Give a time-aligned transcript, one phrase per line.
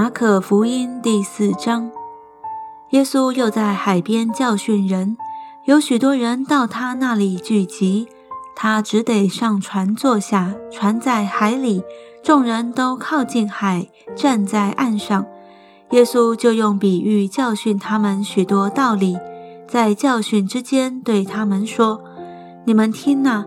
[0.00, 1.90] 马可福音第四章，
[2.90, 5.16] 耶稣又在海边教训人，
[5.64, 8.06] 有许多人到他那里聚集，
[8.54, 11.82] 他只得上船坐下，船在海里，
[12.22, 15.26] 众人都靠近海，站在岸上。
[15.90, 19.18] 耶稣就用比喻教训他们许多道理，
[19.66, 22.00] 在教训之间对他们说
[22.66, 23.46] ：“你们听呐，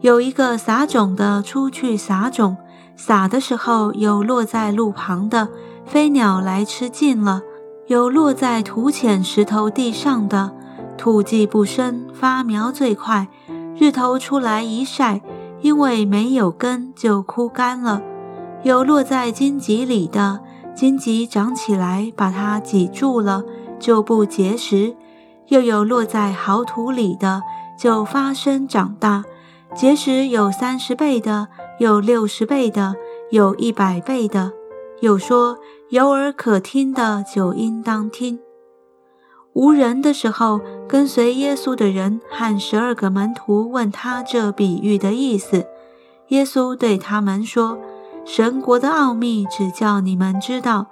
[0.00, 2.56] 有一个撒种的出去撒种，
[2.96, 5.46] 撒的时候有落在路旁的。”
[5.86, 7.42] 飞鸟来吃尽了，
[7.86, 10.52] 有落在土浅石头地上的，
[10.96, 13.28] 土既不深，发苗最快。
[13.76, 15.20] 日头出来一晒，
[15.62, 18.02] 因为没有根，就枯干了。
[18.62, 20.40] 有落在荆棘里的，
[20.74, 23.42] 荆棘长起来，把它挤住了，
[23.78, 24.94] 就不结实。
[25.48, 27.42] 又有落在好土里的，
[27.76, 29.24] 就发生长大，
[29.74, 32.94] 结实有三十倍的，有六十倍的，
[33.30, 34.52] 有一百倍的。
[35.00, 35.58] 又说。
[35.90, 38.38] 有耳可听的就应当听。
[39.54, 45.66] 无人的时候，跟随耶稣的人和十二个门徒问他这比喻的意思。
[46.28, 47.76] 耶稣对他们说
[48.24, 50.86] ：“神国的奥秘只叫你们知道。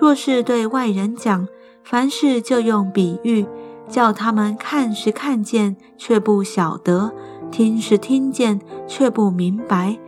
[0.00, 1.48] 若是对外人讲，
[1.82, 3.44] 凡事就用比喻，
[3.88, 7.10] 叫他们看是看见，却不晓得；
[7.50, 9.98] 听是听见，却不明白。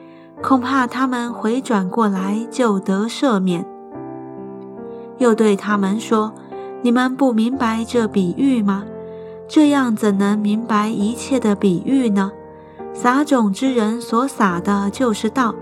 [0.43, 3.65] 恐怕他们回转过来，就得赦免。”
[5.19, 6.33] 又对他们说
[6.83, 8.85] ：“你们不明白这比喻吗？
[9.49, 12.33] 这样怎能明白一切的比喻呢？
[12.93, 15.55] 撒种之人所撒的就是道，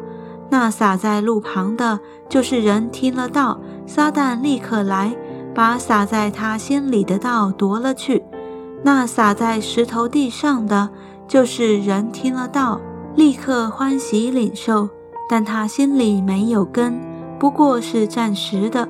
[0.49, 5.15] 那撒在路旁的，就是人听了道，撒旦立刻来，
[5.55, 8.25] 把撒在他心里的道夺了去。
[8.83, 10.91] 那撒在石头地上的，
[11.27, 12.81] 就是人听了道，
[13.15, 14.89] 立刻欢喜领受，
[15.29, 17.01] 但他心里没有根，
[17.39, 18.89] 不过是暂时的。”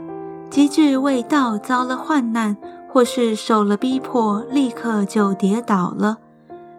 [0.51, 2.57] 及至未到，遭了患难，
[2.89, 6.19] 或是受了逼迫，立刻就跌倒了。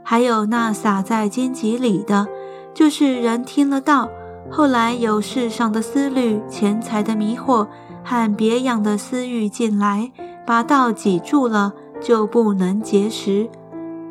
[0.01, 2.25] 还有那撒在荆棘里的，
[2.73, 4.07] 就是人听了道，
[4.50, 7.67] 后来有世上的思虑、钱财的迷惑
[8.01, 10.09] 和别样的私欲进来，
[10.45, 13.50] 把道挤住了，就不能结实。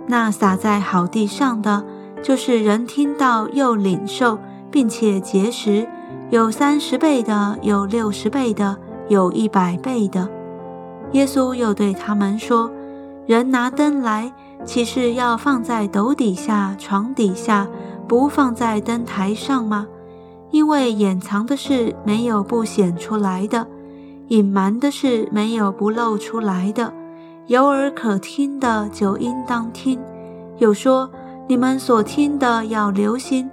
[0.06, 1.84] 那撒在好地上的，
[2.24, 4.38] 就是人听到又领受，
[4.70, 5.86] 并且结识，
[6.30, 8.78] 有三十倍的，有六十倍的。
[9.08, 10.26] 有一百倍的。
[11.12, 12.70] 耶稣又对他们说
[13.28, 14.32] ：“人拿灯来，
[14.64, 17.68] 岂是要放在斗底下、床底下，
[18.08, 19.86] 不放在灯台上吗？
[20.50, 23.66] 因为掩藏的事没有不显出来的，
[24.28, 26.90] 隐瞒的事没有不露出来的。
[27.46, 30.00] 有耳可听的就应当听。
[30.56, 31.10] 又说：
[31.46, 33.50] 你们所听的要留心，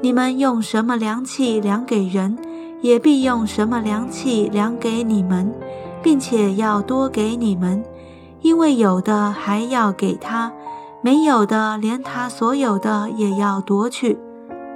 [0.00, 2.38] 你们用什么量器量给人？”
[2.82, 5.54] 也必用什么量器量给你们，
[6.02, 7.80] 并且要多给你们，
[8.40, 10.50] 因为有的还要给他，
[11.00, 14.18] 没有的连他所有的也要夺去。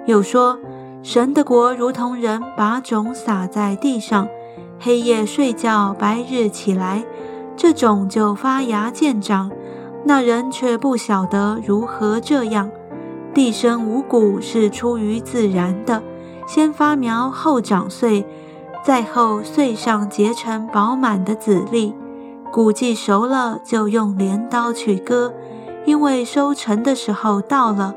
[0.07, 0.57] 又说，
[1.03, 4.29] 神的国如同人把种撒在地上，
[4.79, 7.05] 黑夜睡觉，白日起来，
[7.57, 9.51] 这种就发芽见长。
[10.09, 12.71] 那人却不晓得如何这样。
[13.35, 16.01] 地生五谷是出于自然的。
[16.47, 18.25] 先发苗，后长穗，
[18.85, 21.93] 再后穗上结成饱满的籽粒。
[22.53, 25.35] 谷既熟了，就用镰刀去割，
[25.85, 27.97] 因为收成的时候到了。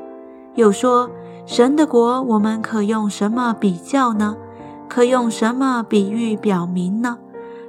[0.56, 1.08] 又说：
[1.46, 4.36] 神的国，我们可用什么比较呢？
[4.88, 7.18] 可用什么比喻表明呢？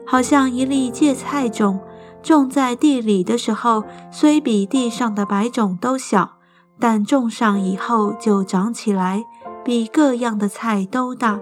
[0.03, 1.79] 好像一粒芥菜种，
[2.23, 6.37] 种在地里的时候，虽比地上的白种都小，
[6.79, 9.23] 但种上以后就长起来。
[9.63, 11.39] 比各样的菜都大，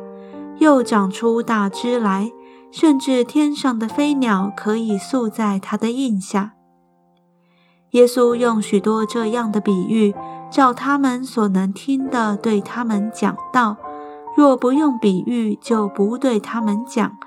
[0.58, 2.32] 又长出大枝来，
[2.70, 6.54] 甚至天上的飞鸟可以宿在它的印下。
[7.92, 10.14] 耶稣用许多这样的比喻，
[10.52, 13.78] 照他们所能听的对他们讲道；
[14.36, 17.18] 若不用比喻，就不对他们讲。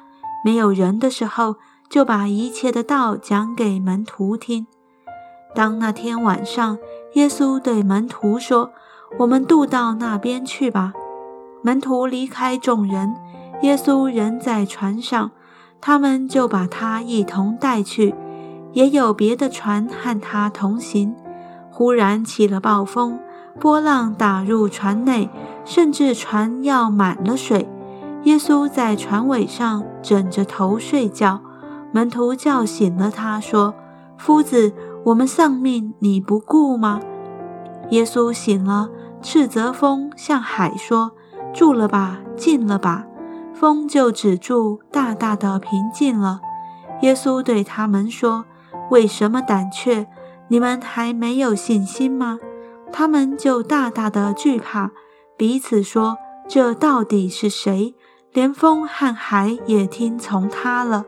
[0.45, 1.57] 没有人的时候，
[1.93, 4.67] 就把一切的道讲给门徒听。
[5.55, 6.79] 当那天晚上，
[7.13, 8.71] 耶稣对门徒说。
[9.19, 10.95] 我们渡到那边去吧。
[11.61, 13.15] 门徒离开众人，
[13.61, 15.33] 耶稣仍在船上，
[15.83, 18.15] 他们就把他一同带去。
[18.73, 21.15] 也有别的船和他同行。
[21.71, 23.21] 忽然起了暴风，
[23.61, 25.29] 波浪打入船内，
[25.67, 27.69] 甚至船要满了水。
[28.23, 31.43] 耶稣在船尾上枕着头睡觉。
[31.93, 33.75] 门徒叫醒了他，说
[34.19, 34.73] ：“夫子，
[35.05, 37.01] 我们丧命，你不顾吗？”
[37.91, 38.89] 耶稣醒了。
[39.25, 41.13] 斥责风向海说
[41.55, 43.07] ：“住了吧，静了吧。”
[43.55, 46.41] 风就止住，大大的平静了。
[47.03, 48.45] 耶稣对他们说
[48.91, 50.09] ：“为什么胆怯？
[50.49, 52.41] 你们还没有信心吗？”
[52.93, 54.91] 他们就大大的惧怕，
[55.37, 56.17] 彼此说
[56.49, 57.95] ：“这到底是谁？
[58.33, 61.05] 连风和海也听从他了。”